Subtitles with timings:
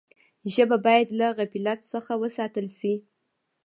[0.53, 2.93] ژبه باید له غفلت څخه وساتل سي.